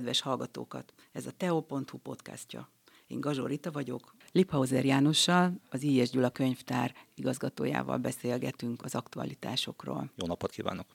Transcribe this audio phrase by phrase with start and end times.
[0.00, 0.92] Kedves hallgatókat!
[1.12, 2.68] Ez a teo.hu podcastja.
[3.06, 4.14] Én Gazsó Rita vagyok.
[4.32, 6.10] Liphauser Jánossal, az I.S.
[6.10, 10.10] Gyula könyvtár igazgatójával beszélgetünk az aktualitásokról.
[10.16, 10.86] Jó napot kívánok!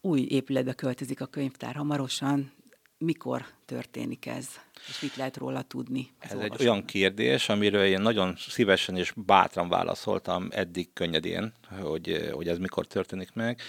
[0.00, 2.52] Új épületbe költözik a könyvtár hamarosan.
[2.98, 4.48] Mikor történik ez?
[4.88, 6.10] És mit lehet róla tudni?
[6.18, 12.48] Ez egy olyan kérdés, amiről én nagyon szívesen és bátran válaszoltam eddig könnyedén, hogy, hogy
[12.48, 13.60] ez mikor történik meg.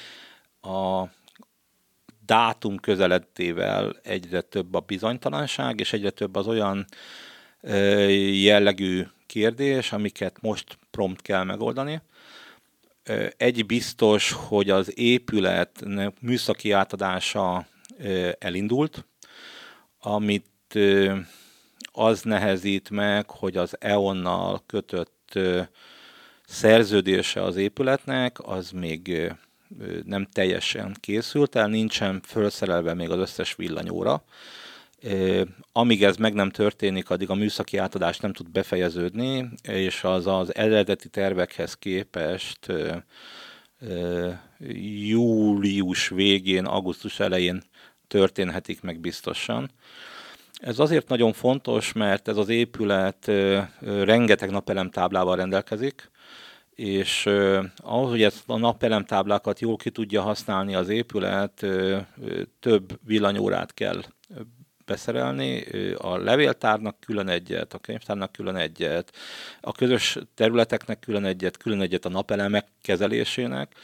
[0.61, 1.03] A
[2.29, 6.85] dátum közelettével egyre több a bizonytalanság, és egyre több az olyan
[8.41, 12.01] jellegű kérdés, amiket most prompt kell megoldani.
[13.37, 15.83] Egy biztos, hogy az épület
[16.21, 17.67] műszaki átadása
[18.39, 19.05] elindult,
[19.99, 20.77] amit
[21.91, 25.39] az nehezít meg, hogy az EON-nal kötött
[26.45, 29.31] szerződése az épületnek, az még
[30.05, 34.23] nem teljesen készült el, nincsen felszerelve még az összes villanyóra.
[35.71, 40.55] Amíg ez meg nem történik, addig a műszaki átadás nem tud befejeződni, és az az
[40.55, 42.71] eredeti tervekhez képest
[45.07, 47.61] július végén, augusztus elején
[48.07, 49.71] történhetik meg biztosan.
[50.53, 53.31] Ez azért nagyon fontos, mert ez az épület
[53.79, 56.09] rengeteg napelemtáblával rendelkezik,
[56.79, 61.65] és uh, ahhoz, hogy ezt a napelemtáblákat jól ki tudja használni az épület,
[62.59, 64.01] több villanyórát kell
[64.85, 65.65] beszerelni,
[65.97, 69.15] a levéltárnak külön egyet, a könyvtárnak külön egyet,
[69.61, 73.75] a közös területeknek külön egyet, külön egyet a napelemek kezelésének,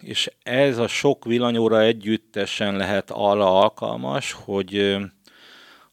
[0.00, 4.96] és ez a sok villanyóra együttesen lehet arra alkalmas, hogy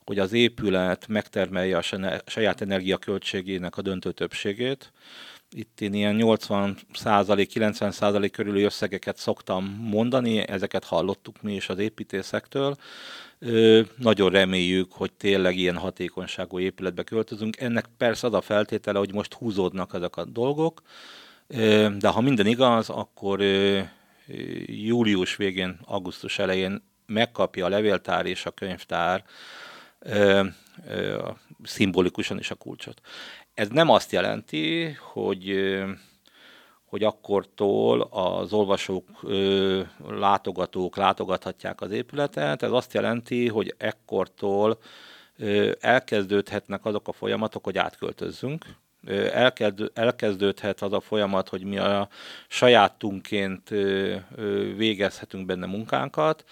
[0.06, 1.82] hogy az épület megtermelje a
[2.26, 4.92] saját energiaköltségének a döntő többségét,
[5.56, 11.70] itt én ilyen 80 százalék, 90 százalék körüli összegeket szoktam mondani, ezeket hallottuk mi is
[11.70, 12.76] az építészektől.
[13.96, 17.60] Nagyon reméljük, hogy tényleg ilyen hatékonyságú épületbe költözünk.
[17.60, 20.82] Ennek persze az a feltétele, hogy most húzódnak ezek a dolgok,
[21.98, 23.42] de ha minden igaz, akkor
[24.66, 29.24] július végén, augusztus elején megkapja a levéltár és a könyvtár
[31.64, 33.02] szimbolikusan is a kulcsot.
[33.54, 35.54] Ez nem azt jelenti, hogy
[36.94, 39.08] hogy akkortól az olvasók,
[40.08, 42.64] látogatók látogathatják az épületet.
[42.64, 44.78] Ez azt jelenti, hogy ekkortól
[45.80, 48.66] elkezdődhetnek azok a folyamatok, hogy átköltözzünk.
[49.94, 52.10] Elkezdődhet az a folyamat, hogy mi a
[52.48, 53.70] sajátunként
[54.76, 56.46] végezhetünk benne munkánkat,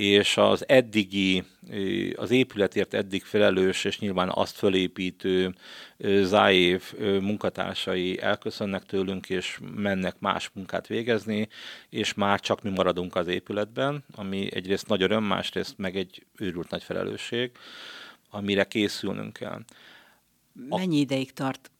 [0.00, 1.44] és az eddigi,
[2.16, 5.54] az épületért eddig felelős, és nyilván azt fölépítő
[6.22, 11.48] Záév munkatársai elköszönnek tőlünk, és mennek más munkát végezni,
[11.88, 16.70] és már csak mi maradunk az épületben, ami egyrészt nagy öröm, másrészt meg egy őrült
[16.70, 17.50] nagy felelősség,
[18.30, 19.60] amire készülnünk kell.
[20.52, 21.70] Mennyi ideig tart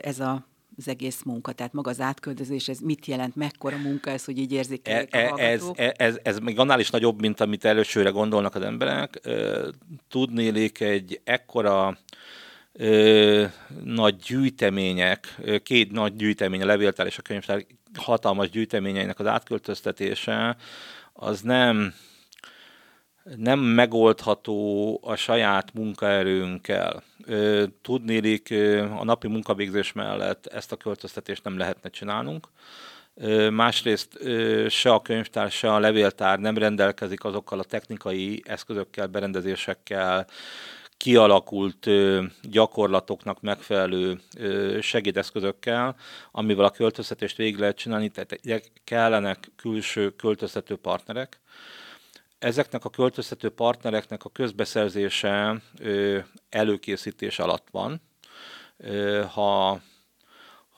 [0.00, 0.46] ez a
[0.76, 4.52] az egész munka, tehát maga az átköltözés, ez mit jelent, mekkora munka ez, hogy így
[4.52, 8.54] érzékelik e, a ez, ez, ez, ez még annál is nagyobb, mint amit elősőre gondolnak
[8.54, 9.20] az emberek.
[10.08, 11.98] Tudnélik egy ekkora
[12.72, 13.44] ö,
[13.84, 20.56] nagy gyűjtemények, két nagy gyűjtemény, a levéltár és a könyvtár hatalmas gyűjteményeinek az átköltöztetése,
[21.12, 21.94] az nem
[23.36, 27.02] nem megoldható a saját munkaerőnkkel.
[27.82, 28.50] Tudnélik,
[28.98, 32.48] a napi munkavégzés mellett ezt a költöztetést nem lehetne csinálnunk.
[33.50, 34.18] Másrészt
[34.68, 40.26] se a könyvtár, se a levéltár nem rendelkezik azokkal a technikai eszközökkel, berendezésekkel,
[40.96, 41.88] kialakult
[42.42, 44.20] gyakorlatoknak megfelelő
[44.80, 45.96] segédeszközökkel,
[46.30, 48.40] amivel a költöztetést végig lehet csinálni, tehát
[48.84, 51.40] kellenek külső költöztető partnerek,
[52.38, 55.62] Ezeknek a költöztető partnereknek a közbeszerzése
[56.48, 58.00] előkészítés alatt van.
[59.32, 59.80] Ha,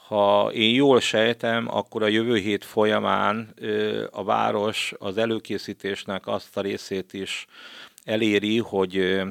[0.06, 3.55] ha én jól sejtem, akkor a jövő hét folyamán
[4.11, 7.47] a város az előkészítésnek azt a részét is
[8.05, 9.23] eléri, hogy,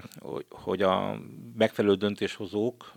[0.49, 1.19] hogy a
[1.55, 2.93] megfelelő döntéshozók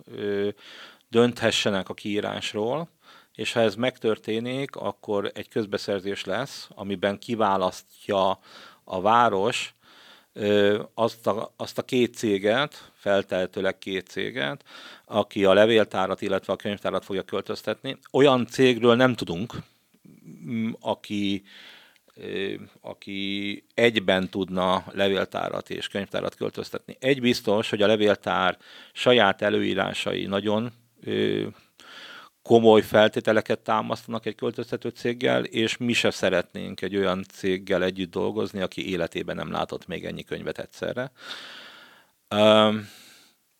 [1.09, 2.89] dönthessenek a kiírásról,
[3.35, 8.39] és ha ez megtörténik, akkor egy közbeszerzés lesz, amiben kiválasztja
[8.91, 9.73] a város
[10.93, 14.63] azt a, azt a két céget, feltehetőleg két céget,
[15.05, 17.97] aki a levéltárat, illetve a könyvtárat fogja költöztetni.
[18.11, 19.53] Olyan cégről nem tudunk,
[20.79, 21.43] aki,
[22.81, 26.97] aki egyben tudna levéltárat és könyvtárat költöztetni.
[26.99, 28.57] Egy biztos, hogy a levéltár
[28.93, 30.71] saját előírásai nagyon
[32.41, 38.61] komoly feltételeket támasztanak egy költöztető céggel, és mi se szeretnénk egy olyan céggel együtt dolgozni,
[38.61, 41.11] aki életében nem látott még ennyi könyvet egyszerre.
[42.35, 42.89] Um,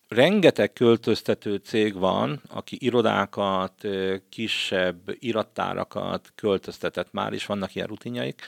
[0.09, 3.87] rengeteg költöztető cég van, aki irodákat,
[4.29, 8.41] kisebb irattárakat költöztetett már, is vannak ilyen rutinjaik.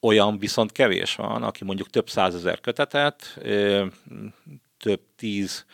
[0.00, 3.38] Olyan viszont kevés van, aki mondjuk több százezer kötetet,
[4.78, 5.64] több tíz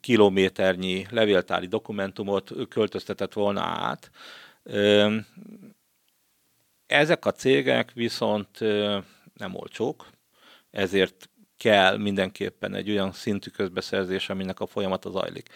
[0.00, 4.10] kilométernyi levéltári dokumentumot költöztetett volna át.
[6.86, 8.60] Ezek a cégek viszont
[9.34, 10.06] nem olcsók,
[10.70, 15.48] ezért kell mindenképpen egy olyan szintű közbeszerzés, aminek a folyamata zajlik.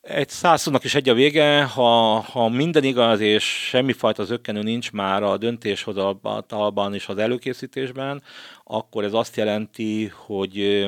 [0.00, 5.22] Egy százszónak is egy a vége, ha, ha minden igaz, és semmifajta zökkenő nincs már
[5.22, 8.22] a döntéshozatalban és az előkészítésben,
[8.64, 10.86] akkor ez azt jelenti, hogy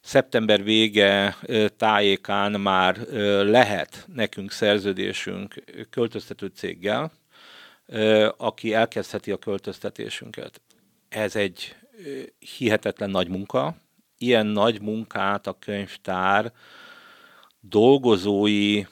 [0.00, 1.36] szeptember vége
[1.76, 2.96] tájékán már
[3.42, 5.54] lehet nekünk szerződésünk
[5.90, 7.12] költöztető céggel,
[8.36, 10.60] aki elkezdheti a költöztetésünket.
[11.08, 11.76] Ez egy
[12.56, 13.76] hihetetlen nagy munka.
[14.18, 16.52] Ilyen nagy munkát a könyvtár
[17.60, 18.84] dolgozói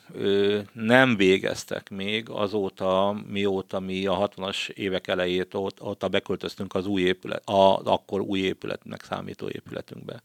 [0.73, 7.43] nem végeztek még azóta, mióta mi a 60-as évek elejét ott beköltöztünk az új épület,
[7.45, 10.23] az akkor új épületnek számító épületünkbe.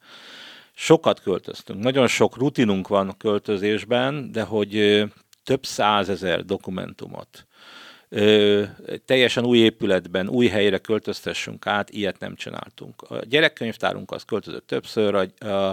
[0.75, 5.03] Sokat költöztünk, nagyon sok rutinunk van a költözésben, de hogy
[5.43, 7.47] több százezer dokumentumot,
[8.09, 8.63] ö,
[9.05, 13.01] teljesen új épületben, új helyre költöztessünk át, ilyet nem csináltunk.
[13.01, 15.69] A gyerekkönyvtárunk az költözött többször, a, a,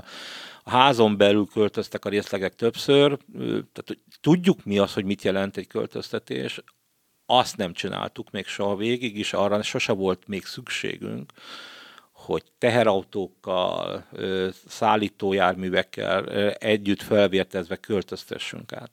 [0.64, 3.18] a házon belül költöztek a részlegek többször,
[3.72, 6.60] tehát tudjuk mi az, hogy mit jelent egy költöztetés,
[7.26, 11.32] azt nem csináltuk még soha végig, és arra sose volt még szükségünk,
[12.30, 14.04] hogy teherautókkal,
[14.66, 18.90] szállítójárművekkel együtt felvértezve költöztessünk át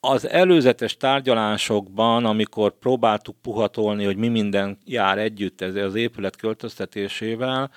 [0.00, 7.70] az előzetes tárgyalásokban, amikor próbáltuk puhatolni, hogy mi minden jár együtt ez az épület költöztetésével,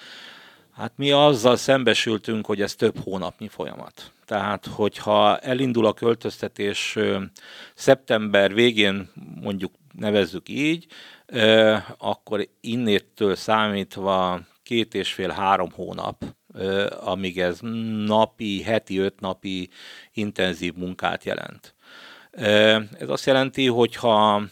[0.75, 4.11] hát mi azzal szembesültünk, hogy ez több hónapnyi folyamat.
[4.25, 6.97] Tehát, hogyha elindul a költöztetés
[7.75, 9.09] szeptember végén,
[9.41, 10.85] mondjuk nevezzük így,
[11.97, 16.23] akkor innétől számítva két és fél-három hónap,
[16.99, 17.59] amíg ez
[18.05, 19.69] napi, heti, öt napi
[20.13, 21.75] intenzív munkát jelent.
[22.99, 24.43] Ez azt jelenti, hogy ha,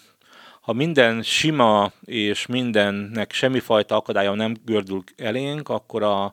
[0.62, 6.24] ha minden sima és mindennek semmifajta akadálya nem gördül elénk, akkor a,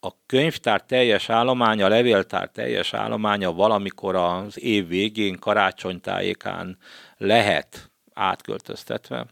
[0.00, 6.78] a könyvtár teljes állománya, a levéltár teljes állománya valamikor az év végén, karácsonytájékán
[7.16, 9.26] lehet átköltöztetve.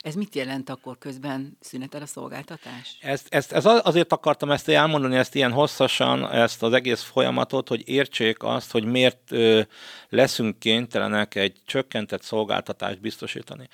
[0.00, 2.96] Ez mit jelent akkor közben szünetel a szolgáltatás?
[3.00, 7.88] Ezt, ezt, ezt azért akartam ezt elmondani, ezt ilyen hosszasan, ezt az egész folyamatot, hogy
[7.88, 9.60] értsék azt, hogy miért ö,
[10.08, 13.68] leszünk kénytelenek egy csökkentett szolgáltatást biztosítani.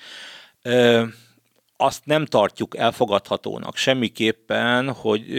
[0.61, 1.05] Ö,
[1.81, 5.29] azt nem tartjuk elfogadhatónak semmiképpen, hogy,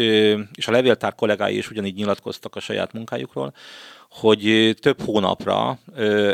[0.54, 3.54] és a levéltár kollégái is ugyanígy nyilatkoztak a saját munkájukról,
[4.10, 5.78] hogy több hónapra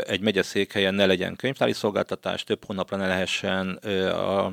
[0.07, 3.69] egy megyeszékhelyen ne legyen könyvtári szolgáltatás, több hónapra ne lehessen
[4.11, 4.45] a,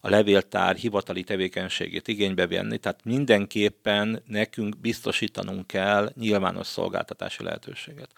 [0.00, 8.10] a levéltár hivatali tevékenységét igénybe venni, tehát mindenképpen nekünk biztosítanunk kell nyilvános szolgáltatási lehetőséget.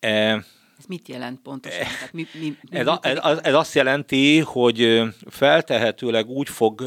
[0.00, 0.44] E,
[0.80, 1.78] ez mit jelent pontosan?
[1.78, 6.82] Tehát mi, mi, mi, ez, a, ez, ez azt jelenti, hogy feltehetőleg úgy fog,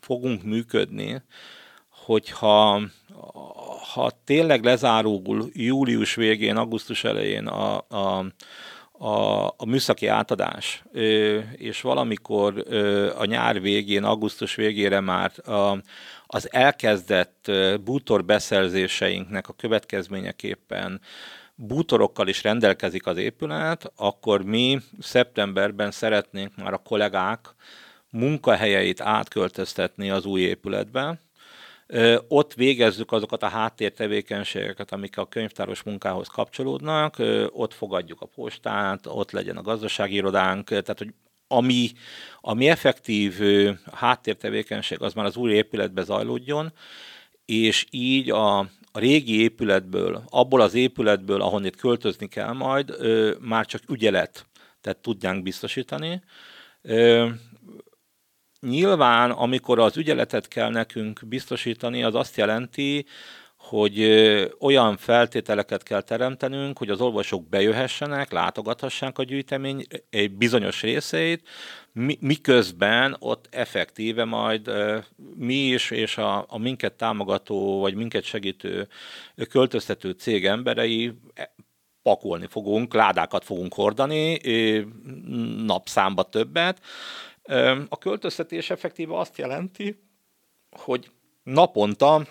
[0.00, 1.22] fogunk működni,
[1.90, 2.80] hogyha
[3.92, 8.24] ha tényleg lezárul július végén, augusztus elején a, a,
[8.92, 10.82] a, a műszaki átadás,
[11.52, 12.64] és valamikor
[13.18, 15.82] a nyár végén, augusztus végére már a,
[16.26, 17.50] az elkezdett
[17.84, 21.00] bútor beszerzéseinknek a következményeképpen
[21.60, 27.54] bútorokkal is rendelkezik az épület, akkor mi szeptemberben szeretnénk már a kollégák
[28.10, 31.20] munkahelyeit átköltöztetni az új épületbe,
[32.28, 37.16] ott végezzük azokat a háttértevékenységeket, amik a könyvtáros munkához kapcsolódnak,
[37.50, 41.14] ott fogadjuk a postát, ott legyen a gazdasági irodánk, tehát hogy
[41.48, 41.90] ami,
[42.40, 43.38] ami effektív
[43.92, 46.72] háttértevékenység, az már az új épületbe zajlódjon,
[47.44, 52.96] és így a, régi épületből, abból az épületből, ahonnét költözni kell majd,
[53.40, 54.46] már csak ügyelet,
[54.80, 56.22] tehát tudnánk biztosítani.
[58.60, 63.06] Nyilván, amikor az ügyeletet kell nekünk biztosítani, az azt jelenti,
[63.58, 64.02] hogy
[64.60, 71.48] olyan feltételeket kell teremtenünk, hogy az olvasók bejöhessenek, látogathassák a gyűjtemény egy bizonyos részeit,
[72.20, 74.70] miközben ott effektíve majd
[75.36, 78.88] mi is, és a, a minket támogató, vagy minket segítő
[79.48, 81.54] költöztető cég emberei e,
[82.02, 84.40] pakolni fogunk, ládákat fogunk hordani,
[85.64, 86.80] napszámba többet.
[87.88, 90.02] A költöztetés effektíve azt jelenti,
[90.70, 91.10] hogy
[91.42, 92.26] naponta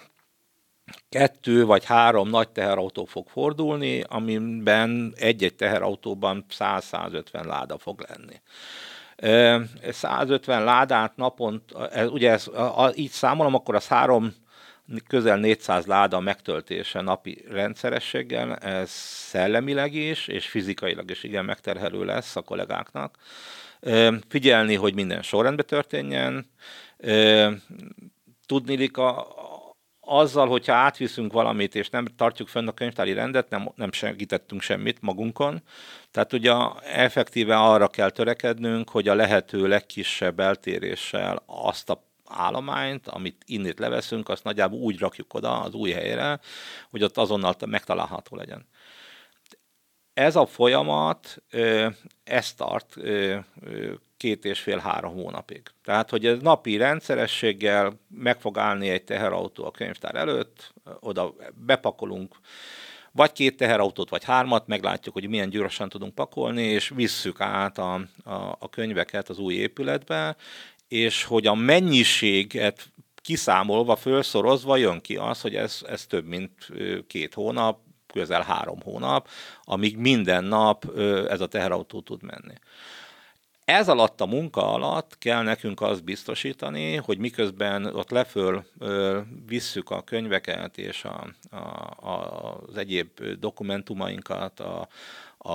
[1.09, 8.41] kettő vagy három nagy teherautó fog fordulni, amiben egy-egy teherautóban 100-150 láda fog lenni.
[9.91, 11.63] 150 ládát napont,
[12.09, 12.49] ugye ez,
[12.95, 14.33] így számolom, akkor az három
[15.07, 22.35] közel 400 láda megtöltése napi rendszerességgel, ez szellemileg is, és fizikailag is igen megterhelő lesz
[22.35, 23.17] a kollégáknak.
[24.27, 26.49] Figyelni, hogy minden sorrendbe történjen.
[28.45, 29.27] Tudni, a,
[30.07, 35.01] azzal, hogyha átviszünk valamit, és nem tartjuk fönn a könyvtári rendet, nem, nem segítettünk semmit
[35.01, 35.61] magunkon.
[36.11, 43.43] Tehát ugye effektíve arra kell törekednünk, hogy a lehető legkisebb eltéréssel azt a állományt, amit
[43.45, 46.39] innét leveszünk, azt nagyjából úgy rakjuk oda az új helyre,
[46.89, 48.65] hogy ott azonnal megtalálható legyen.
[50.13, 51.43] Ez a folyamat,
[52.23, 52.95] ez tart
[54.17, 55.61] két és fél-három hónapig.
[55.83, 62.35] Tehát, hogy ez napi rendszerességgel meg fog állni egy teherautó a könyvtár előtt, oda bepakolunk,
[63.11, 67.93] vagy két teherautót, vagy hármat, meglátjuk, hogy milyen gyorsan tudunk pakolni, és visszük át a,
[68.23, 70.35] a, a könyveket az új épületbe,
[70.87, 76.51] és hogy a mennyiséget kiszámolva, felszorozva jön ki az, hogy ez, ez több mint
[77.07, 77.79] két hónap,
[78.13, 79.27] közel három hónap,
[79.63, 80.97] amíg minden nap
[81.27, 82.53] ez a teherautó tud menni.
[83.67, 89.89] Ez alatt a munka alatt kell nekünk azt biztosítani, hogy miközben ott leföl ö, visszük
[89.89, 91.57] a könyveket és a, a,
[92.09, 94.87] a, az egyéb dokumentumainkat a,
[95.37, 95.53] a,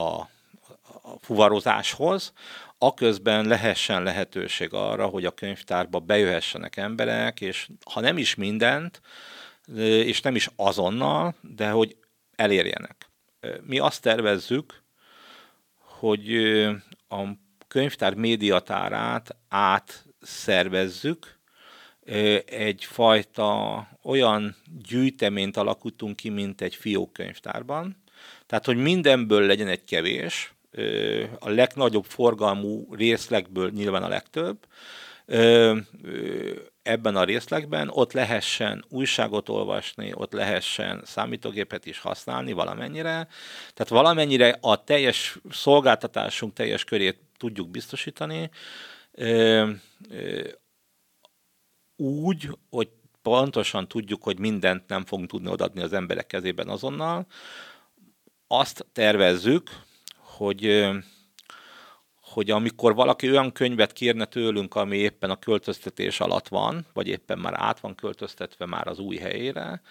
[1.03, 2.33] a fuvarozáshoz,
[2.79, 9.01] aközben lehessen lehetőség arra, hogy a könyvtárba bejöhessenek emberek, és ha nem is mindent,
[9.77, 11.97] és nem is azonnal, de hogy
[12.37, 13.09] elérjenek.
[13.63, 14.83] Mi azt tervezzük,
[15.79, 16.37] hogy
[17.09, 17.23] a
[17.73, 21.39] könyvtár médiatárát átszervezzük,
[22.47, 24.57] egyfajta olyan
[24.89, 28.03] gyűjteményt alakítunk ki, mint egy fiókönyvtárban.
[28.47, 30.55] Tehát, hogy mindenből legyen egy kevés,
[31.39, 34.59] a legnagyobb forgalmú részlegből nyilván a legtöbb,
[36.83, 43.29] ebben a részlegben ott lehessen újságot olvasni, ott lehessen számítógépet is használni valamennyire.
[43.75, 48.51] Tehát valamennyire a teljes szolgáltatásunk teljes körét tudjuk biztosítani,
[51.97, 52.89] úgy, hogy
[53.23, 57.27] pontosan tudjuk, hogy mindent nem fogunk tudni odaadni az emberek kezében azonnal.
[58.47, 59.71] Azt tervezzük,
[60.17, 60.89] hogy
[62.33, 67.39] hogy amikor valaki olyan könyvet kérne tőlünk, ami éppen a költöztetés alatt van, vagy éppen
[67.39, 69.83] már át van költöztetve már az új helyére,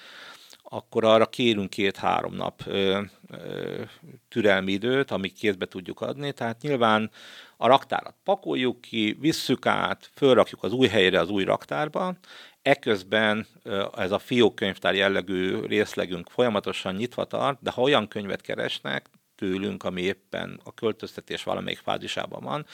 [0.63, 3.81] akkor arra kérünk két-három nap ö, ö,
[4.29, 6.31] türelmi időt, amíg kézbe tudjuk adni.
[6.31, 7.12] Tehát nyilván
[7.57, 12.15] a raktárat pakoljuk ki, visszük át, fölrakjuk az új helyre az új raktárba,
[12.62, 13.48] Eközben
[13.95, 19.10] ez a fiókönyvtár jellegű részlegünk folyamatosan nyitva tart, de ha olyan könyvet keresnek,
[19.41, 22.65] tőlünk, ami éppen a költöztetés valamelyik fázisában van,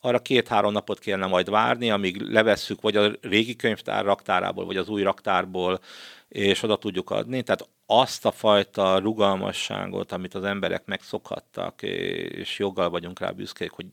[0.00, 4.88] arra két-három napot kellene majd várni, amíg levesszük vagy a régi könyvtár raktárából, vagy az
[4.88, 5.80] új raktárból,
[6.28, 7.42] és oda tudjuk adni.
[7.42, 13.86] Tehát azt a fajta rugalmasságot, amit az emberek megszokhattak, és joggal vagyunk rá büszkék, hogy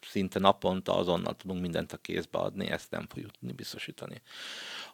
[0.00, 4.22] szinte naponta azonnal tudunk mindent a kézbe adni, ezt nem fogjuk tudni biztosítani.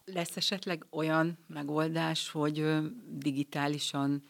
[0.05, 2.65] Lesz esetleg olyan megoldás, hogy
[3.09, 4.23] digitálisan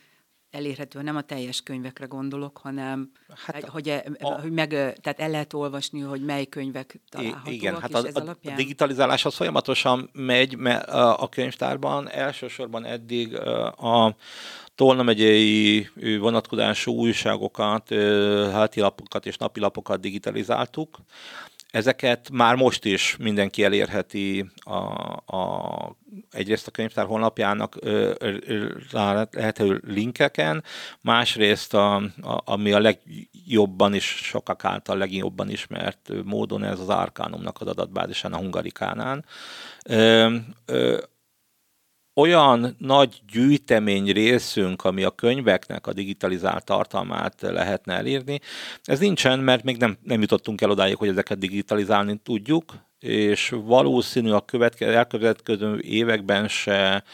[0.50, 3.11] elérhető, nem a teljes könyvekre gondolok, hanem
[3.47, 7.80] hát hogy, e, a, hogy meg, tehát el lehet olvasni, hogy mely könyvek találhatóak, igen,
[7.80, 8.54] hát és a, ez alapján?
[8.54, 10.57] a digitalizálás az folyamatosan megy
[11.16, 13.37] a könyvtárban, elsősorban eddig
[13.76, 14.16] a
[14.75, 15.88] Tolna megyei
[16.19, 17.88] vonatkozású újságokat,
[18.52, 20.99] háti lapokat és napilapokat digitalizáltuk.
[21.71, 24.77] Ezeket már most is mindenki elérheti a,
[25.37, 25.97] a,
[26.31, 27.79] egyrészt a könyvtár honlapjának
[29.31, 30.65] lehető linkeken,
[31.00, 37.61] másrészt a, a, ami a legjobban is, sokak által legjobban ismert módon ez az Arkánumnak
[37.61, 39.25] az adatbázisán, a Hungarikánán.
[39.85, 40.37] Ö,
[40.67, 40.99] ö,
[42.14, 48.40] olyan nagy gyűjtemény részünk, ami a könyveknek a digitalizált tartalmát lehetne elírni,
[48.85, 54.31] ez nincsen, mert még nem, nem jutottunk el odáig, hogy ezeket digitalizálni tudjuk, és valószínű
[54.31, 57.05] a következő, elkövetkező években se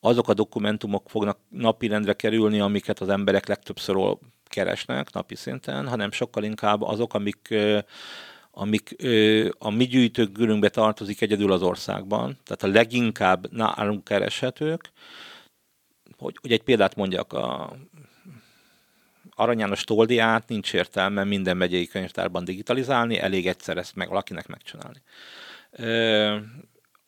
[0.00, 6.44] azok a dokumentumok fognak napirendre kerülni, amiket az emberek legtöbbször keresnek napi szinten, hanem sokkal
[6.44, 7.54] inkább azok, amik
[8.54, 14.90] amik ö, a mi gyűjtőkörünkbe tartozik egyedül az országban, tehát a leginkább nálunk kereshetők.
[16.18, 17.76] Hogy, hogy egy példát mondjak, a,
[19.34, 25.02] Arany János toldiát nincs értelme minden megyei könyvtárban digitalizálni, elég egyszer ezt meg valakinek megcsinálni.
[25.70, 26.36] Ö,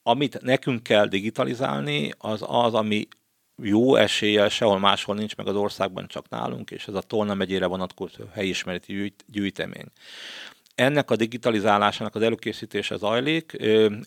[0.02, 3.08] amit nekünk kell digitalizálni, az az, ami
[3.62, 7.66] jó eséllyel sehol máshol nincs meg az országban, csak nálunk, és ez a Tolna megyére
[7.66, 9.86] vonatkozó helyismereti gyűjtemény.
[10.74, 13.56] Ennek a digitalizálásának az előkészítése zajlik.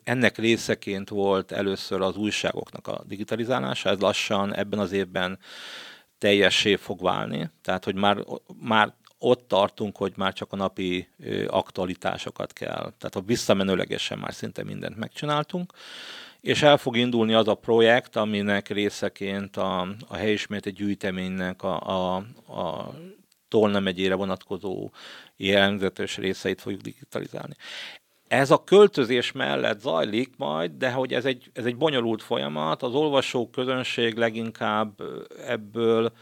[0.03, 5.39] Ennek részeként volt először az újságoknak a digitalizálása, ez lassan ebben az évben
[6.17, 7.50] teljessé fog válni.
[7.62, 8.17] Tehát, hogy már,
[8.62, 11.07] már ott tartunk, hogy már csak a napi
[11.47, 12.93] aktualitásokat kell.
[12.97, 15.74] Tehát a visszamenőlegesen már szinte mindent megcsináltunk
[16.41, 22.15] és el fog indulni az a projekt, aminek részeként a, a helyismereti gyűjteménynek a, a,
[22.47, 22.93] a
[23.47, 24.89] Tolna megyére vonatkozó
[25.35, 27.53] jelentős részeit fogjuk digitalizálni.
[28.27, 32.93] Ez a költözés mellett zajlik majd, de hogy ez egy, ez egy bonyolult folyamat, az
[32.93, 35.01] olvasó közönség leginkább
[35.45, 36.13] ebből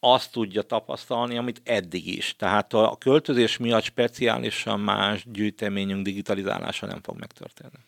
[0.00, 2.36] azt tudja tapasztalni, amit eddig is.
[2.36, 7.78] Tehát a költözés miatt speciálisan más gyűjteményünk digitalizálása nem fog megtörténni.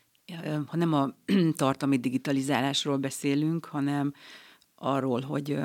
[0.66, 1.08] Ha nem a
[1.56, 4.12] tartalmi digitalizálásról beszélünk, hanem
[4.74, 5.58] arról, hogy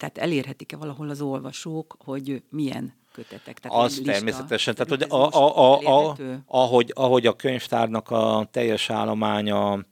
[0.00, 3.58] tehát elérhetik-e valahol az olvasók, hogy milyen kötetek.
[3.58, 4.74] Tehát az lista, természetesen.
[4.74, 6.16] Tehát, hogy a, a, a, a,
[6.46, 9.84] ahogy, ahogy a könyvtárnak a teljes állománya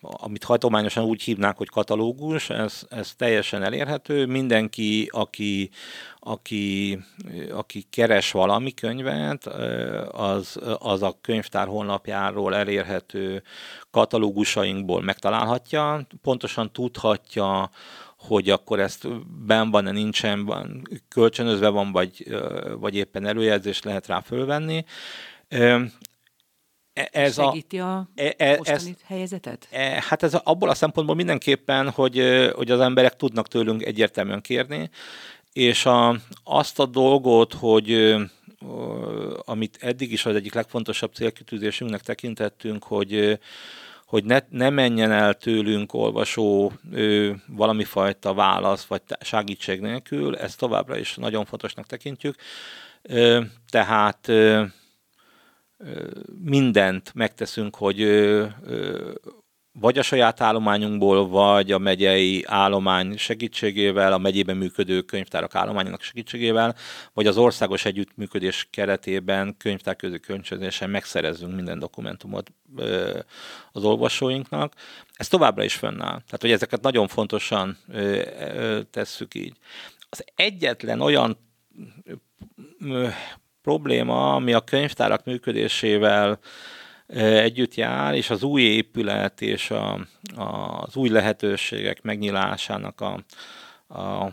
[0.00, 4.26] amit hajtományosan úgy hívnák, hogy katalógus, ez, ez teljesen elérhető.
[4.26, 5.70] Mindenki, aki,
[6.18, 6.98] aki,
[7.52, 9.46] aki keres valami könyvet,
[10.12, 13.42] az, az a könyvtár honlapjáról elérhető
[13.90, 17.70] katalógusainkból megtalálhatja, pontosan tudhatja,
[18.26, 19.08] hogy akkor ezt
[19.46, 22.36] ben van-e, nincsen, van, kölcsönözve van, vagy,
[22.78, 24.84] vagy éppen előjelzés lehet rá fölvenni.
[25.48, 29.68] E, ez Segíti a, a e, e, mostani ez, helyzetet?
[29.70, 34.90] E, hát ez abból a szempontból mindenképpen, hogy, hogy az emberek tudnak tőlünk egyértelműen kérni,
[35.52, 38.16] és a, azt a dolgot, hogy
[39.44, 43.38] amit eddig is az egyik legfontosabb célkitűzésünknek tekintettünk, hogy
[44.12, 50.58] hogy ne, ne menjen el tőlünk olvasó ő, valami fajta válasz vagy segítség nélkül, ezt
[50.58, 52.34] továbbra is nagyon fontosnak tekintjük.
[53.02, 54.64] Ö, tehát ö,
[56.42, 58.00] mindent megteszünk, hogy
[59.82, 66.74] vagy a saját állományunkból, vagy a megyei állomány segítségével, a megyében működő könyvtárak állományának segítségével,
[67.12, 72.52] vagy az országos együttműködés keretében könyvtárközi könyvcsözésen megszerezzünk minden dokumentumot
[73.72, 74.74] az olvasóinknak.
[75.12, 76.20] Ez továbbra is fönnáll.
[76.26, 77.78] Tehát, hogy ezeket nagyon fontosan
[78.90, 79.56] tesszük így.
[80.10, 81.38] Az egyetlen olyan
[83.62, 86.38] probléma, ami a könyvtárak működésével
[87.14, 89.92] együtt jár, és az új épület és a,
[90.36, 93.24] a, az új lehetőségek megnyilásának a,
[93.98, 94.32] a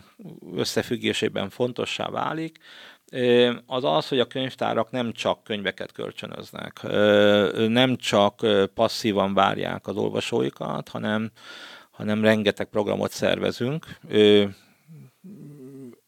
[0.56, 2.58] összefüggésében fontossá válik,
[3.66, 6.82] az az, hogy a könyvtárak nem csak könyveket kölcsönöznek,
[7.68, 11.30] nem csak passzívan várják az olvasóikat, hanem,
[11.90, 13.86] hanem rengeteg programot szervezünk,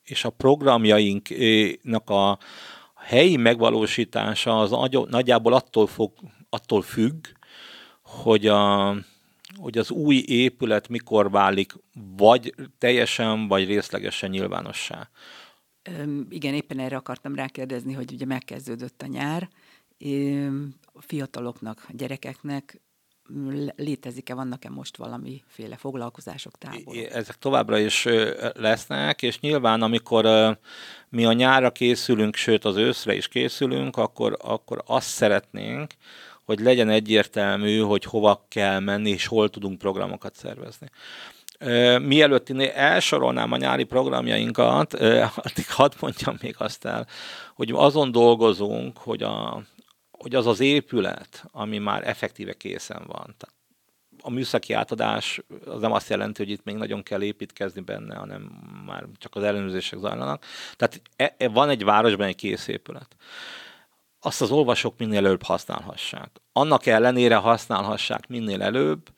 [0.05, 2.39] és a programjainknak a,
[3.03, 6.13] helyi megvalósítása az nagyjából attól, fog,
[6.53, 7.27] attól függ,
[8.03, 8.91] hogy, a,
[9.57, 11.73] hogy az új épület mikor válik
[12.17, 15.09] vagy teljesen, vagy részlegesen nyilvánossá.
[16.29, 19.49] Igen, éppen erre akartam rákérdezni, hogy ugye megkezdődött a nyár,
[20.93, 22.81] a fiataloknak, a gyerekeknek
[23.77, 26.97] létezik-e, vannak-e most valamiféle foglalkozások, táborok?
[26.97, 28.07] Ezek továbbra is
[28.55, 30.59] lesznek, és nyilván amikor
[31.09, 35.93] mi a nyárra készülünk, sőt az őszre is készülünk, akkor, akkor azt szeretnénk,
[36.45, 40.89] hogy legyen egyértelmű, hogy hova kell menni, és hol tudunk programokat szervezni.
[42.07, 44.95] Mielőtt én elsorolnám a nyári programjainkat,
[45.45, 47.07] addig hadd mondjam még azt el,
[47.55, 49.63] hogy azon dolgozunk, hogy a,
[50.11, 53.35] hogy az az épület, ami már effektíve készen van.
[53.39, 53.55] Tehát
[54.23, 58.43] a műszaki átadás az nem azt jelenti, hogy itt még nagyon kell építkezni benne, hanem
[58.87, 60.45] már csak az ellenőrzések zajlanak.
[60.77, 63.17] Tehát e, e, van egy városban egy kész épület.
[64.25, 66.31] Azt az olvasók minél előbb használhassák.
[66.53, 69.09] Annak ellenére használhassák minél előbb,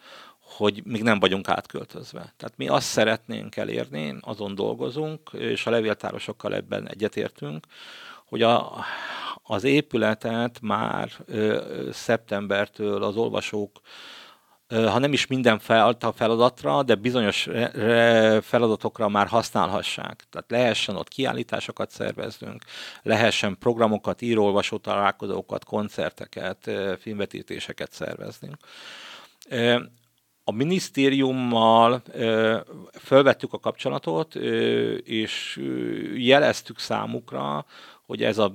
[0.40, 2.34] hogy még nem vagyunk átköltözve.
[2.36, 7.66] Tehát mi azt szeretnénk elérni, azon dolgozunk, és a levéltárosokkal ebben egyetértünk,
[8.24, 8.84] hogy a,
[9.42, 13.80] az épületet már ö, szeptembertől az olvasók
[14.68, 17.48] ha nem is minden fel, feladatra, de bizonyos
[18.42, 20.24] feladatokra már használhassák.
[20.30, 22.64] Tehát lehessen ott kiállításokat szerveznünk,
[23.02, 28.56] lehessen programokat, írólvasó találkozókat, koncerteket, filmvetítéseket szerveznünk.
[30.44, 32.02] a minisztériummal
[32.92, 34.34] felvettük a kapcsolatot,
[35.04, 35.60] és
[36.16, 37.66] jeleztük számukra,
[38.06, 38.54] hogy ez a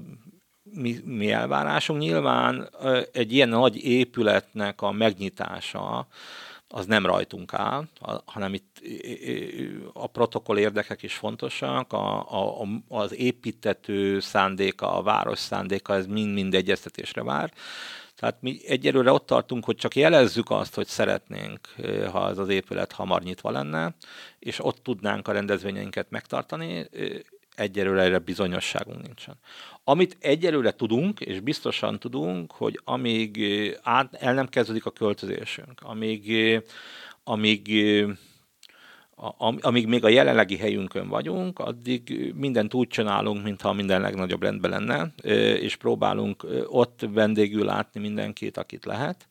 [0.74, 2.00] mi, mi elvárásunk.
[2.00, 2.70] Nyilván
[3.12, 6.08] egy ilyen nagy épületnek a megnyitása,
[6.72, 7.88] az nem rajtunk áll,
[8.26, 8.82] hanem itt
[9.94, 16.54] a protokoll érdekek is fontosak, a, a, az építető szándéka, a város szándéka, ez mind-mind
[16.54, 17.54] egyeztetésre vár.
[18.16, 21.60] Tehát mi egyelőre ott tartunk, hogy csak jelezzük azt, hogy szeretnénk,
[22.12, 23.96] ha ez az épület hamar nyitva lenne,
[24.40, 26.90] és ott tudnánk a rendezvényeinket megtartani,
[27.60, 29.36] egyelőre erre bizonyosságunk nincsen.
[29.84, 33.44] Amit egyelőre tudunk, és biztosan tudunk, hogy amíg
[33.84, 36.34] át, el nem kezdődik a költözésünk, amíg,
[37.24, 37.72] amíg
[39.62, 45.14] amíg még a jelenlegi helyünkön vagyunk, addig mindent úgy csinálunk, mintha minden legnagyobb rendben lenne,
[45.56, 49.28] és próbálunk ott vendégül látni mindenkit, akit lehet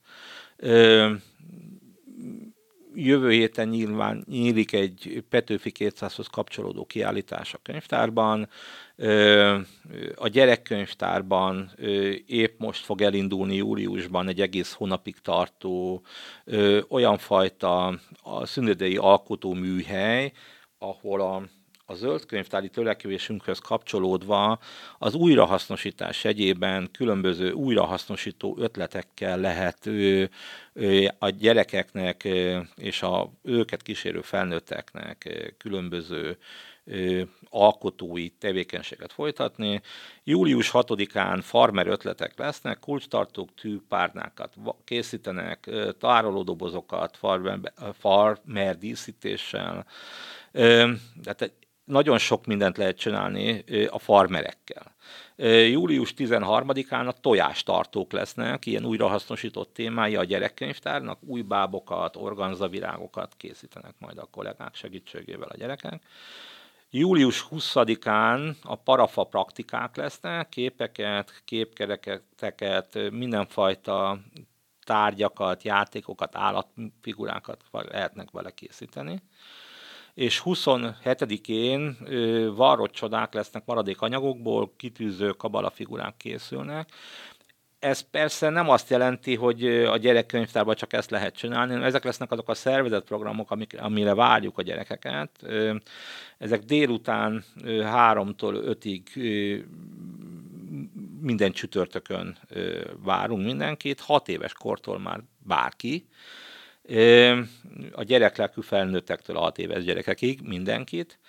[3.05, 8.49] jövő héten nyilván nyílik egy Petőfi 200-hoz kapcsolódó kiállítás a könyvtárban.
[10.15, 11.71] A gyerekkönyvtárban
[12.25, 16.01] épp most fog elindulni júliusban egy egész hónapig tartó
[16.89, 20.31] olyan fajta a szünidei alkotóműhely,
[20.77, 21.43] ahol a
[21.89, 24.59] a zöld könyvtári törekvésünkhöz kapcsolódva
[24.97, 30.29] az újrahasznosítás egyében különböző újrahasznosító ötletekkel lehet ő,
[30.73, 32.23] ő, a gyerekeknek
[32.75, 36.37] és a őket kísérő felnőtteknek különböző
[37.49, 39.81] alkotói tevékenységet folytatni.
[40.23, 49.85] Július 6-án farmer ötletek lesznek, kulcstartók tűpárnákat készítenek, tárolódobozokat farmer, farmer díszítéssel.
[51.23, 51.51] Tehát
[51.89, 54.95] nagyon sok mindent lehet csinálni a farmerekkel.
[55.67, 64.17] Július 13-án a tojástartók lesznek, ilyen újrahasznosított témái a gyerekkönyvtárnak, új bábokat, organzavirágokat készítenek majd
[64.17, 66.03] a kollégák segítségével a gyerekek.
[66.89, 74.19] Július 20-án a parafa praktikák lesznek, képeket, képkereketeket, mindenfajta
[74.83, 79.21] tárgyakat, játékokat, állatfigurákat lehetnek vele készíteni
[80.13, 81.97] és 27-én
[82.55, 86.89] varrott csodák lesznek maradék anyagokból, kitűző kabala figurák készülnek.
[87.79, 92.49] Ez persze nem azt jelenti, hogy a gyerekkönyvtárban csak ezt lehet csinálni, ezek lesznek azok
[92.49, 95.45] a szervezett programok, amik, amire várjuk a gyerekeket.
[96.37, 97.43] Ezek délután
[97.83, 99.09] háromtól ötig
[101.21, 102.37] minden csütörtökön
[103.03, 106.07] várunk mindenkit, hat éves kortól már bárki
[107.91, 111.19] a gyereklelkű felnőttektől a 6 éves gyerekekig mindenkit.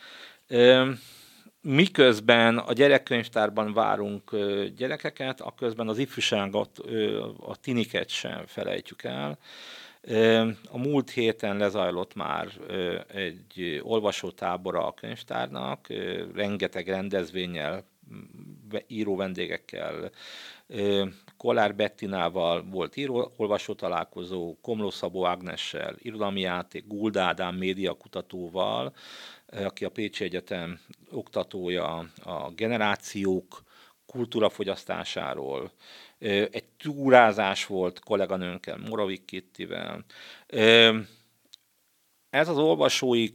[1.62, 4.36] Miközben a gyerekkönyvtárban várunk
[4.76, 6.78] gyerekeket, a az ifjúságot,
[7.38, 9.38] a tiniket sem felejtjük el.
[10.70, 12.48] A múlt héten lezajlott már
[13.14, 15.86] egy olvasótábora a könyvtárnak,
[16.34, 17.84] rengeteg rendezvényel,
[18.86, 20.10] író vendégekkel,
[21.36, 28.94] Kolár Bettinával volt író, olvasó találkozó, Komló Szabó Ágnessel, irodalmi játék, Guld Ádám média kutatóval,
[29.46, 30.80] aki a Pécsi Egyetem
[31.10, 33.62] oktatója a generációk
[34.06, 35.72] kultúrafogyasztásáról,
[36.18, 40.04] egy túrázás volt kolléganőnkkel, Moravik Kittivel.
[42.30, 43.28] Ez az olvasói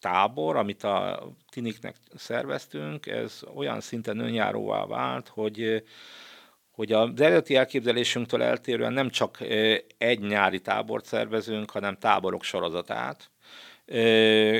[0.00, 5.84] tábor, amit a tiniknek szerveztünk, ez olyan szinten önjáróvá vált, hogy
[6.78, 9.38] hogy az eredeti elképzelésünktől eltérően nem csak
[9.98, 13.30] egy nyári tábort szervezünk, hanem táborok sorozatát.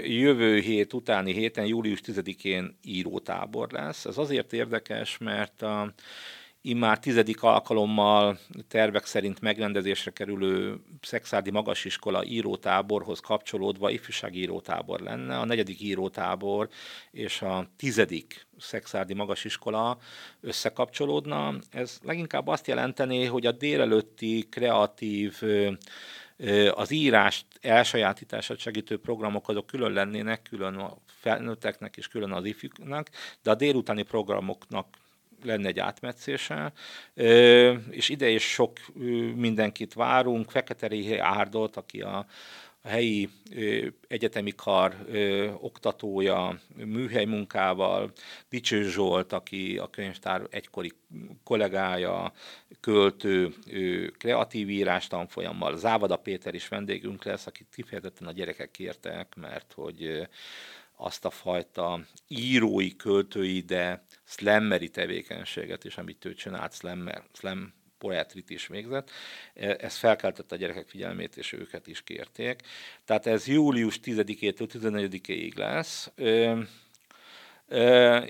[0.04, 4.04] Jövő hét utáni héten, július 10-én írótábor lesz.
[4.04, 5.92] Ez azért érdekes, mert a
[6.68, 15.44] immár tizedik alkalommal tervek szerint megrendezésre kerülő Szexádi Magasiskola írótáborhoz kapcsolódva ifjúsági írótábor lenne, a
[15.44, 16.68] negyedik írótábor
[17.10, 19.98] és a tizedik Szexádi Magasiskola
[20.40, 21.54] összekapcsolódna.
[21.70, 25.42] Ez leginkább azt jelenteni, hogy a délelőtti kreatív
[26.70, 33.08] az írást elsajátítását segítő programok azok külön lennének, külön a felnőtteknek és külön az ifjúknak,
[33.42, 34.86] de a délutáni programoknak
[35.44, 36.72] lenne egy átmetszése,
[37.90, 38.78] és ide is sok
[39.34, 42.26] mindenkit várunk, Fekete Árdot, aki a,
[42.82, 43.28] a helyi
[44.08, 44.96] egyetemi kar
[45.60, 48.12] oktatója, műhely munkával,
[48.48, 50.92] Dicső Zsolt, aki a könyvtár egykori
[51.44, 52.32] kollégája,
[52.80, 53.54] költő,
[54.18, 60.28] kreatív írás tanfolyammal, Závada Péter is vendégünk lesz, akit kifejezetten a gyerekek kértek, mert hogy
[61.00, 68.50] azt a fajta írói, költői, de slammeri tevékenységet is, amit ő csinált, slammer, slam poetrit
[68.50, 69.10] is végzett.
[69.54, 72.60] Ez felkeltette a gyerekek figyelmét, és őket is kérték.
[73.04, 76.10] Tehát ez július 10-től 14-ig lesz.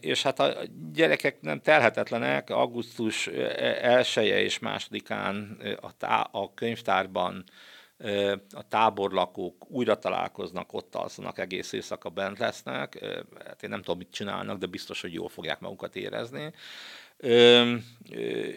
[0.00, 0.54] És hát a
[0.92, 7.44] gyerekek nem telhetetlenek, augusztus 1 -e és másodikán a, tá- a könyvtárban
[8.50, 12.98] a táborlakók újra találkoznak, ott alszanak, egész éjszaka bent lesznek.
[13.46, 16.52] Hát én nem tudom, mit csinálnak, de biztos, hogy jól fogják magukat érezni.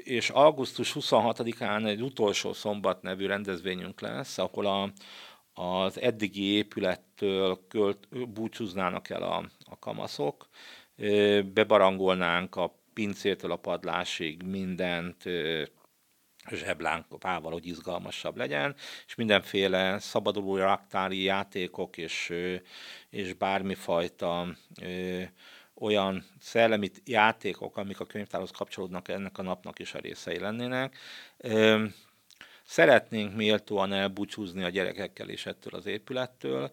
[0.03, 4.91] És augusztus 26-án egy utolsó szombat nevű rendezvényünk lesz, ahol a,
[5.61, 10.47] az eddigi épülettől költ, búcsúznának el a, a kamaszok,
[11.53, 15.23] bebarangolnánk a pincétől a padlásig mindent,
[16.49, 18.75] zseblánkával, hogy izgalmasabb legyen,
[19.07, 22.33] és mindenféle szabaduló raktári játékok és,
[23.09, 24.47] és bármifajta
[24.81, 25.21] ö,
[25.75, 30.97] olyan szellemi játékok, amik a könyvtárhoz kapcsolódnak, ennek a napnak is a részei lennének.
[31.37, 31.85] Ö,
[32.63, 36.71] szeretnénk méltóan elbúcsúzni a gyerekekkel és ettől az épülettől.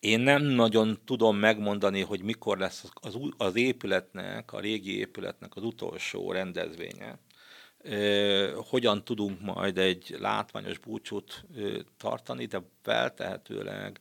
[0.00, 5.62] Én nem nagyon tudom megmondani, hogy mikor lesz az, az épületnek, a régi épületnek az
[5.62, 7.18] utolsó rendezvénye
[8.54, 11.44] hogyan tudunk majd egy látványos búcsút
[11.96, 14.00] tartani, de feltehetőleg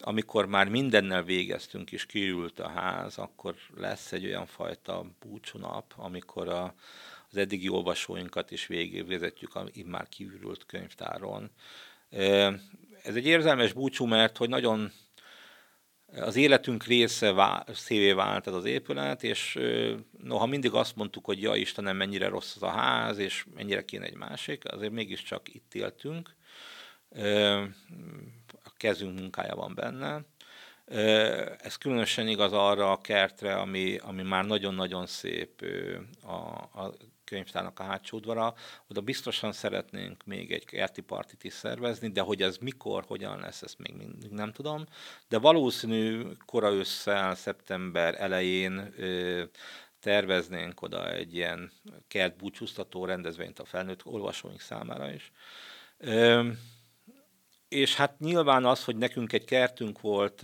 [0.00, 6.48] amikor már mindennel végeztünk és kiürült a ház, akkor lesz egy olyan fajta búcsúnap, amikor
[6.48, 6.74] a,
[7.30, 11.50] az eddigi olvasóinkat is végigvezetjük a már kiürült könyvtáron.
[13.02, 14.92] Ez egy érzelmes búcsú, mert hogy nagyon
[16.14, 19.58] az életünk része szévé vált ez az épület, és
[20.22, 24.04] noha mindig azt mondtuk, hogy ja Istenem, mennyire rossz az a ház, és mennyire kéne
[24.04, 26.34] egy másik, azért mégiscsak itt éltünk.
[28.64, 30.24] A kezünk munkája van benne.
[31.58, 35.64] Ez különösen igaz arra a kertre, ami, ami már nagyon-nagyon szép
[36.22, 36.32] a,
[36.82, 36.94] a
[37.32, 38.54] könyvtárnak a hátsó udvara,
[38.88, 43.62] oda biztosan szeretnénk még egy kerti partit is szervezni, de hogy ez mikor, hogyan lesz,
[43.62, 44.84] ezt még mindig nem tudom.
[45.28, 49.42] De valószínű kora ősszel, szeptember elején ö,
[50.00, 51.72] terveznénk oda egy ilyen
[52.08, 55.32] kert búcsúztató rendezvényt a felnőtt olvasóink számára is.
[55.98, 56.48] Ö,
[57.68, 60.42] és hát nyilván az, hogy nekünk egy kertünk volt,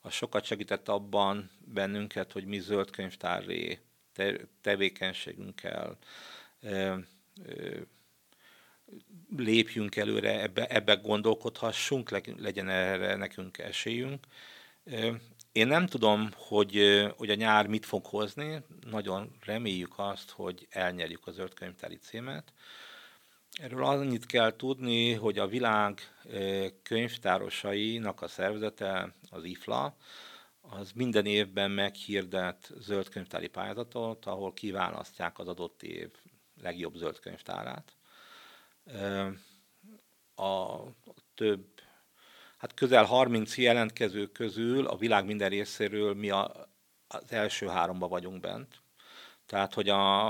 [0.00, 3.85] az sokat segített abban bennünket, hogy mi zöld könyvtárré
[4.60, 5.98] tevékenységünkkel
[9.36, 14.26] lépjünk előre, ebbe, ebbe gondolkodhassunk, legyen erre nekünk esélyünk.
[15.52, 21.26] Én nem tudom, hogy, hogy a nyár mit fog hozni, nagyon reméljük azt, hogy elnyerjük
[21.26, 22.52] a zöldkönyvtári címet.
[23.52, 26.00] Erről annyit kell tudni, hogy a világ
[26.82, 29.96] könyvtárosainak a szervezete, az IFLA,
[30.70, 36.10] az minden évben meghirdet zöldkönyvtári pályázatot, ahol kiválasztják az adott év
[36.62, 37.96] legjobb zöldkönyvtárát.
[40.34, 40.78] A
[41.34, 41.66] több,
[42.56, 46.68] hát közel 30 jelentkező közül a világ minden részéről mi a,
[47.08, 48.82] az első háromba vagyunk bent.
[49.46, 50.28] Tehát, hogy a,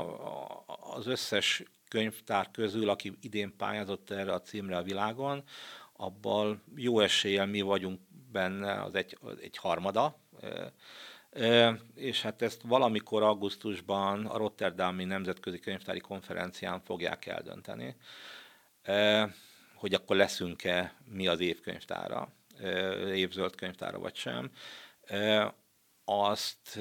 [0.95, 5.45] az összes könyvtár közül, aki idén pályázott erre a címre a világon,
[5.93, 8.01] abban jó eséllyel mi vagyunk
[8.33, 10.19] benne az egy, az egy harmada,
[11.95, 17.97] és hát ezt valamikor augusztusban a Rotterdami Nemzetközi Könyvtári Konferencián fogják eldönteni,
[19.75, 22.29] hogy akkor leszünk-e mi az évkönyvtára,
[23.15, 24.51] évzöld könyvtára vagy sem.
[26.05, 26.81] Azt,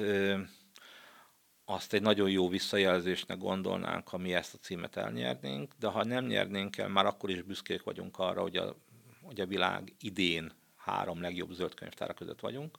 [1.64, 6.26] azt egy nagyon jó visszajelzésnek gondolnánk, ha mi ezt a címet elnyernénk, de ha nem
[6.26, 8.76] nyernénk el, már akkor is büszkék vagyunk arra, hogy a,
[9.22, 12.78] hogy a világ idén három legjobb zöld könyvtára között vagyunk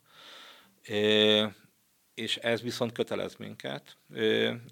[2.14, 3.96] és ez viszont kötelez minket,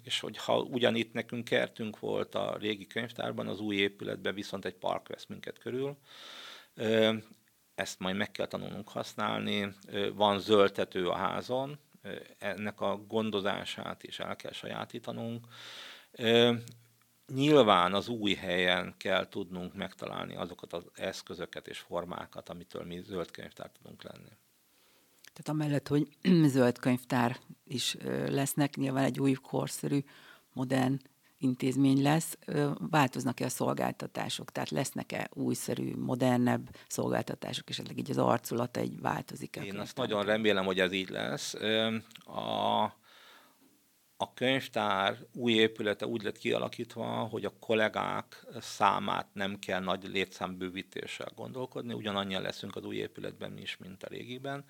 [0.03, 5.07] és hogyha ugyanitt nekünk kertünk volt a régi könyvtárban, az új épületben viszont egy park
[5.07, 5.97] vesz minket körül,
[7.75, 9.73] ezt majd meg kell tanulnunk használni,
[10.13, 11.79] van zöldtető a házon,
[12.37, 15.47] ennek a gondozását is el kell sajátítanunk.
[17.33, 23.31] Nyilván az új helyen kell tudnunk megtalálni azokat az eszközöket és formákat, amitől mi zöld
[23.31, 24.29] könyvtár tudunk lenni.
[25.37, 26.07] Tehát amellett, hogy
[26.55, 27.97] zöld könyvtár is
[28.27, 30.03] lesznek, nyilván egy új korszerű,
[30.53, 30.99] modern
[31.37, 32.37] intézmény lesz,
[32.89, 39.63] változnak-e a szolgáltatások, tehát lesznek-e újszerű, modernebb szolgáltatások, és esetleg így az arculata egy változik-e?
[39.63, 41.53] Én azt nagyon remélem, hogy ez így lesz.
[42.25, 42.83] A,
[44.17, 51.31] a könyvtár új épülete úgy lett kialakítva, hogy a kollégák számát nem kell nagy létszámbővítéssel
[51.35, 54.65] gondolkodni, ugyanannyian leszünk az új épületben is, mint a régiben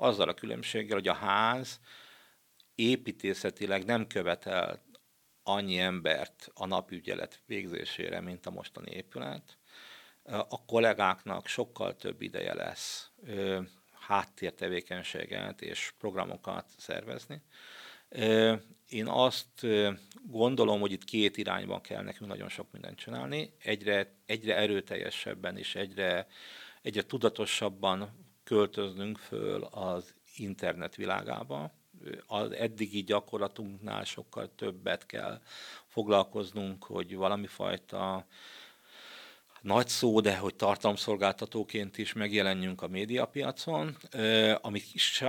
[0.00, 1.80] azzal a különbséggel, hogy a ház
[2.74, 4.82] építészetileg nem követel
[5.42, 9.58] annyi embert a napügyelet végzésére, mint a mostani épület.
[10.24, 13.10] A kollégáknak sokkal több ideje lesz
[14.00, 17.42] háttértevékenységet és programokat szervezni.
[18.88, 19.66] Én azt
[20.22, 23.52] gondolom, hogy itt két irányban kell nekünk nagyon sok mindent csinálni.
[23.62, 26.26] Egyre, egyre erőteljesebben és egyre,
[26.82, 31.72] egyre tudatosabban költöznünk föl az internet világába.
[32.26, 35.40] Az eddigi gyakorlatunknál sokkal többet kell
[35.86, 38.26] foglalkoznunk, hogy valami fajta
[39.60, 43.96] nagy szó, de hogy tartalomszolgáltatóként is megjelenjünk a médiapiacon,
[44.60, 44.80] ami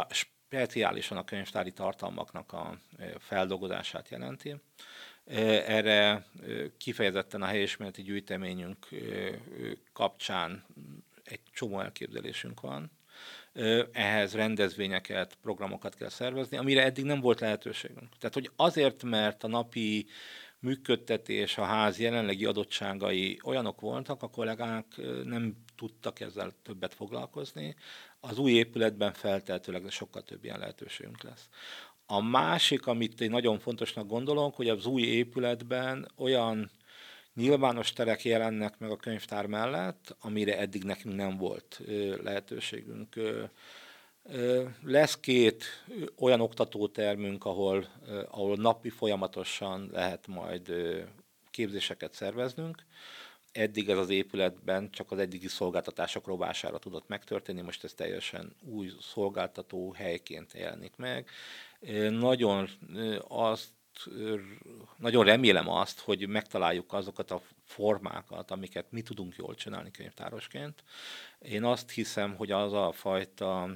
[0.10, 2.78] speciálisan a könyvtári tartalmaknak a
[3.18, 4.56] feldolgozását jelenti.
[5.26, 6.26] Erre
[6.78, 8.88] kifejezetten a helyismereti gyűjteményünk
[9.94, 10.66] kapcsán
[11.24, 12.92] egy csomó elképzelésünk van.
[13.92, 18.18] Ehhez rendezvényeket, programokat kell szervezni, amire eddig nem volt lehetőségünk.
[18.20, 20.06] Tehát, hogy azért, mert a napi
[20.60, 24.86] működtetés, a ház jelenlegi adottságai olyanok voltak, a kollégák
[25.24, 27.76] nem tudtak ezzel többet foglalkozni.
[28.20, 31.50] Az új épületben feltehetőleg sokkal több ilyen lehetőségünk lesz.
[32.06, 36.72] A másik, amit én nagyon fontosnak gondolok, hogy az új épületben olyan
[37.34, 41.82] nyilvános terek jelennek meg a könyvtár mellett, amire eddig nekünk nem volt
[42.24, 43.16] lehetőségünk.
[44.84, 45.64] Lesz két
[46.18, 47.88] olyan oktatótermünk, ahol,
[48.30, 50.74] ahol napi folyamatosan lehet majd
[51.52, 52.86] képzéseket szerveznünk.
[53.52, 58.92] Eddig ez az épületben csak az eddigi szolgáltatások rovására tudott megtörténni, most ez teljesen új
[59.02, 61.30] szolgáltató helyként jelenik meg.
[62.10, 62.70] Nagyon
[63.28, 63.70] azt
[64.98, 70.84] nagyon remélem azt, hogy megtaláljuk azokat a formákat, amiket mi tudunk jól csinálni könyvtárosként.
[71.40, 73.70] Én azt hiszem, hogy az a fajta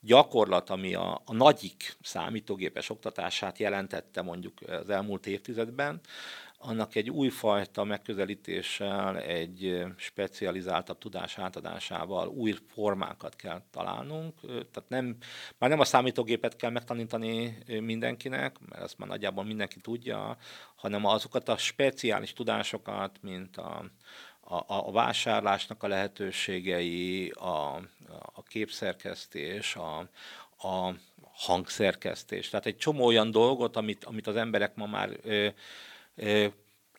[0.00, 6.00] gyakorlat, ami a, a nagyik számítógépes oktatását jelentette mondjuk az elmúlt évtizedben,
[6.64, 14.40] annak egy újfajta megközelítéssel, egy specializáltabb tudás átadásával új formákat kell találnunk.
[14.46, 15.16] Tehát nem,
[15.58, 20.36] már nem a számítógépet kell megtanítani mindenkinek, mert ezt már nagyjából mindenki tudja,
[20.74, 23.84] hanem azokat a speciális tudásokat, mint a,
[24.40, 27.74] a, a vásárlásnak a lehetőségei, a,
[28.32, 29.98] a képszerkesztés, a,
[30.68, 30.94] a
[31.32, 32.48] hangszerkesztés.
[32.48, 35.48] Tehát egy csomó olyan dolgot, amit, amit az emberek ma már ö,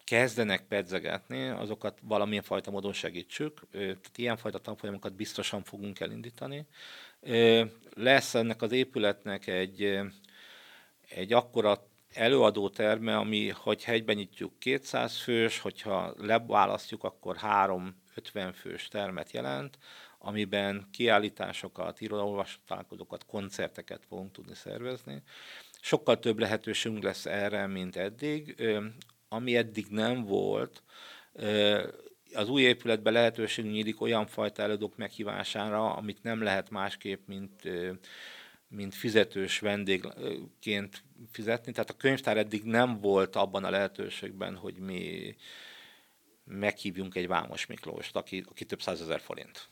[0.04, 3.62] kezdenek pedzegetni, azokat valamilyen fajta módon segítsük.
[3.71, 6.67] Tehát ilyenfajta tanfolyamokat biztosan fogunk elindítani.
[7.93, 9.99] Lesz ennek az épületnek egy,
[11.10, 18.88] egy akkora előadó terme, ami, hogy hegyben nyitjuk 200 fős, hogyha leválasztjuk, akkor 3-50 fős
[18.88, 19.78] termet jelent,
[20.19, 25.23] amiben kiállításokat, irodalolvasatálkozókat, koncerteket fogunk tudni szervezni.
[25.86, 28.63] Sokkal több lehetőségünk lesz erre, mint eddig.
[29.28, 30.84] Ami eddig nem volt,
[32.34, 37.62] az új épületben lehetőség nyílik olyan fajta előadók meghívására, amit nem lehet másképp, mint
[38.67, 41.72] mint fizetős vendégként fizetni.
[41.72, 45.36] Tehát a könyvtár eddig nem volt abban a lehetőségben, hogy mi
[46.46, 49.69] meghívjunk egy Vámos Miklóst, aki, aki több százezer forint.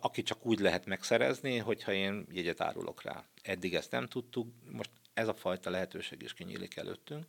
[0.00, 3.24] Aki csak úgy lehet megszerezni, hogyha én jegyet árulok rá.
[3.42, 7.24] Eddig ezt nem tudtuk, most ez a fajta lehetőség is kinyílik előttünk.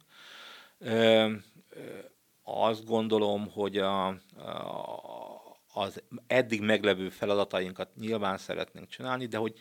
[2.44, 4.18] Azt gondolom, hogy a, a,
[5.74, 9.54] az eddig meglevő feladatainkat nyilván szeretnénk csinálni, de hogy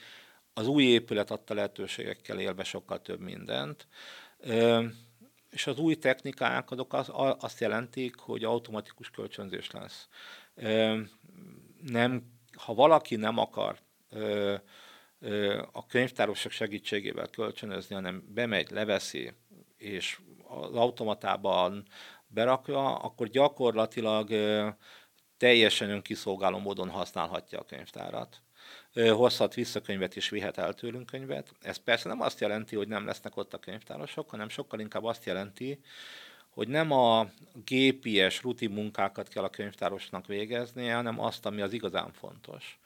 [0.55, 3.87] az új épület adta lehetőségekkel élve sokkal több mindent.
[5.51, 7.11] És az új technikák azok az,
[7.41, 10.09] azt jelentik, hogy automatikus kölcsönzés lesz.
[11.83, 13.79] Nem, ha valaki nem akar
[15.73, 19.33] a könyvtárosok segítségével kölcsönözni, hanem bemegy, leveszi,
[19.77, 21.87] és az automatában
[22.27, 24.31] berakja, akkor gyakorlatilag
[25.37, 28.41] teljesen önkiszolgáló módon használhatja a könyvtárat
[28.93, 31.53] hozhat vissza könyvet és vihet el tőlünk könyvet.
[31.61, 35.25] Ez persze nem azt jelenti, hogy nem lesznek ott a könyvtárosok, hanem sokkal inkább azt
[35.25, 35.81] jelenti,
[36.51, 37.31] hogy nem a
[37.65, 42.79] gépies rutin munkákat kell a könyvtárosnak végeznie, hanem azt, ami az igazán fontos.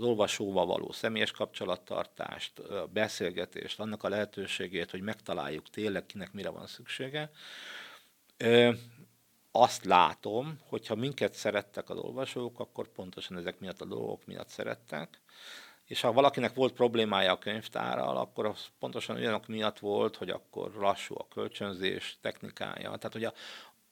[0.00, 6.66] Az olvasóval való személyes kapcsolattartást, beszélgetést, annak a lehetőségét, hogy megtaláljuk tényleg kinek mire van
[6.66, 7.30] szüksége.
[9.52, 15.20] Azt látom, hogyha minket szerettek az olvasók, akkor pontosan ezek miatt a dolgok miatt szerettek
[15.90, 20.72] és ha valakinek volt problémája a könyvtárral, akkor az pontosan olyanok miatt volt, hogy akkor
[20.74, 22.96] lassú a kölcsönzés technikája.
[22.96, 23.32] Tehát, hogy a,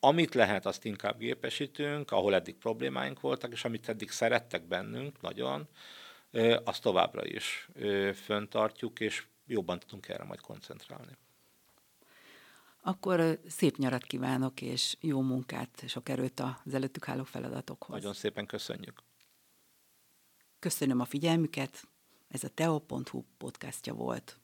[0.01, 5.69] amit lehet, azt inkább gépesítünk, ahol eddig problémáink voltak, és amit eddig szerettek bennünk nagyon,
[6.65, 7.69] azt továbbra is
[8.15, 11.17] föntartjuk, és jobban tudunk erre majd koncentrálni.
[12.83, 17.97] akkor szép nyarat kívánok, és jó munkát, sok erőt az előttük álló feladatokhoz.
[17.97, 19.03] Nagyon szépen köszönjük.
[20.59, 21.83] Köszönöm a figyelmüket,
[22.29, 24.39] ez a teo.hu podcastja volt.